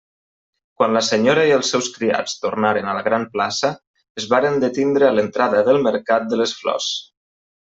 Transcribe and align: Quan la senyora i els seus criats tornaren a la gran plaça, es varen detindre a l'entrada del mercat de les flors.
Quan 0.81 0.95
la 0.97 1.01
senyora 1.09 1.43
i 1.49 1.51
els 1.57 1.69
seus 1.73 1.89
criats 1.97 2.33
tornaren 2.45 2.89
a 2.89 2.95
la 3.01 3.05
gran 3.09 3.27
plaça, 3.35 3.71
es 4.23 4.27
varen 4.35 4.59
detindre 4.65 5.11
a 5.11 5.15
l'entrada 5.19 5.63
del 5.69 5.83
mercat 5.91 6.27
de 6.33 6.41
les 6.43 6.57
flors. 6.63 6.91